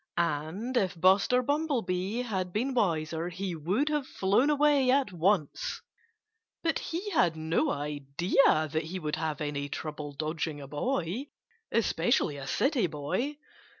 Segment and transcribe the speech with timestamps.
[0.17, 5.79] And if Buster Bumblebee had been wiser he would have flown away at once.
[6.63, 11.27] But he had no idea that he would have any trouble dodging a boy
[11.71, 13.37] especially a city boy.